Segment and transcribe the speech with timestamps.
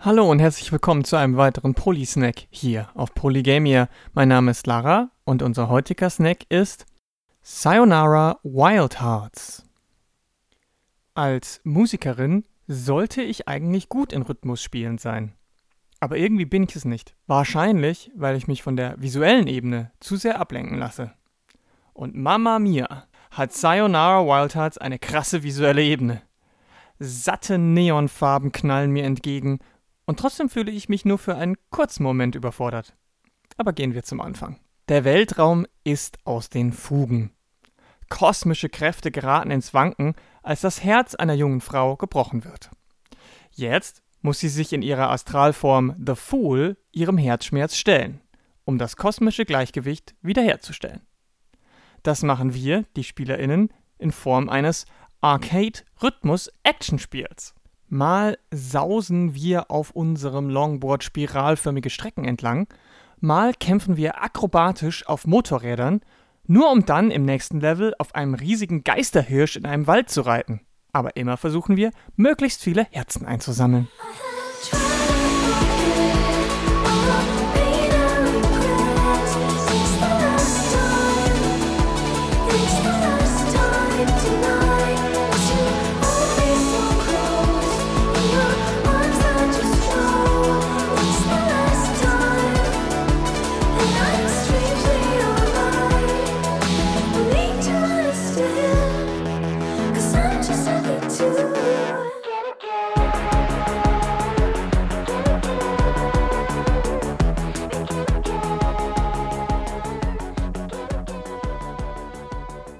[0.00, 3.88] Hallo und herzlich willkommen zu einem weiteren Polysnack hier auf Polygamia.
[4.12, 6.84] Mein Name ist Lara und unser heutiger Snack ist
[7.40, 9.64] Sayonara Wild Hearts.
[11.14, 15.32] Als Musikerin sollte ich eigentlich gut in Rhythmusspielen sein.
[15.98, 17.16] Aber irgendwie bin ich es nicht.
[17.26, 21.12] Wahrscheinlich, weil ich mich von der visuellen Ebene zu sehr ablenken lasse.
[21.94, 26.20] Und Mama Mia hat Sayonara Wild Hearts eine krasse visuelle Ebene.
[26.98, 29.58] Satte Neonfarben knallen mir entgegen
[30.06, 32.94] und trotzdem fühle ich mich nur für einen kurzen Moment überfordert.
[33.56, 34.58] Aber gehen wir zum Anfang.
[34.88, 37.32] Der Weltraum ist aus den Fugen.
[38.08, 42.70] Kosmische Kräfte geraten ins Wanken, als das Herz einer jungen Frau gebrochen wird.
[43.50, 48.20] Jetzt muss sie sich in ihrer Astralform The Fool ihrem Herzschmerz stellen,
[48.64, 51.02] um das kosmische Gleichgewicht wiederherzustellen.
[52.02, 54.86] Das machen wir, die SpielerInnen, in Form eines
[55.20, 57.54] Arcade-Rhythmus-Action-Spiels.
[57.88, 62.66] Mal sausen wir auf unserem Longboard spiralförmige Strecken entlang,
[63.20, 66.00] mal kämpfen wir akrobatisch auf Motorrädern,
[66.46, 70.60] nur um dann im nächsten Level auf einem riesigen Geisterhirsch in einem Wald zu reiten.
[70.92, 73.88] Aber immer versuchen wir, möglichst viele Herzen einzusammeln.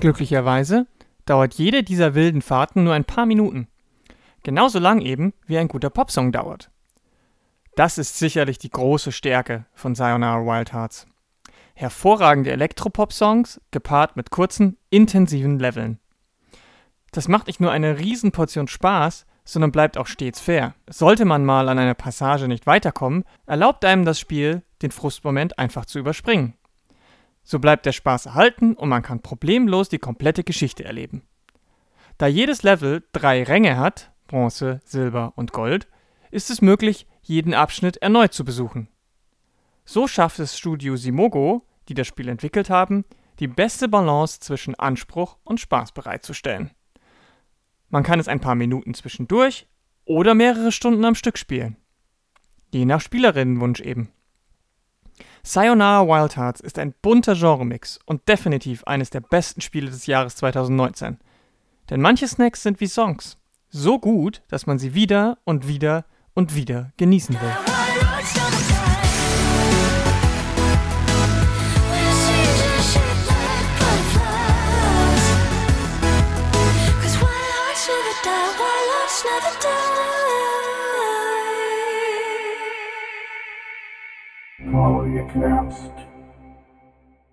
[0.00, 0.86] Glücklicherweise
[1.26, 3.68] dauert jede dieser wilden Fahrten nur ein paar Minuten.
[4.42, 6.70] Genauso lang eben, wie ein guter Popsong dauert.
[7.76, 11.06] Das ist sicherlich die große Stärke von Sayonara Wild Hearts.
[11.74, 15.99] Hervorragende Elektropop-Songs gepaart mit kurzen, intensiven Leveln.
[17.12, 20.74] Das macht nicht nur eine Riesenportion Spaß, sondern bleibt auch stets fair.
[20.88, 25.86] Sollte man mal an einer Passage nicht weiterkommen, erlaubt einem das Spiel, den Frustmoment einfach
[25.86, 26.54] zu überspringen.
[27.42, 31.22] So bleibt der Spaß erhalten und man kann problemlos die komplette Geschichte erleben.
[32.18, 35.88] Da jedes Level drei Ränge hat, Bronze, Silber und Gold,
[36.30, 38.88] ist es möglich, jeden Abschnitt erneut zu besuchen.
[39.84, 43.04] So schafft es Studio Simogo, die das Spiel entwickelt haben,
[43.40, 46.70] die beste Balance zwischen Anspruch und Spaß bereitzustellen.
[47.90, 49.66] Man kann es ein paar Minuten zwischendurch
[50.04, 51.76] oder mehrere Stunden am Stück spielen.
[52.72, 54.10] Je nach Spielerinnenwunsch eben.
[55.42, 60.36] Sayonara Wild Hearts ist ein bunter Genremix und definitiv eines der besten Spiele des Jahres
[60.36, 61.18] 2019.
[61.88, 63.36] Denn manche Snacks sind wie Songs.
[63.68, 67.69] So gut, dass man sie wieder und wieder und wieder genießen will.
[78.22, 78.50] die.
[78.58, 80.20] Why loves never die.
[84.70, 86.19] Molly collapsed.